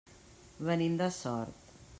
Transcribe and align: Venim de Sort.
Venim 0.69 0.97
de 1.03 1.11
Sort. 1.19 1.71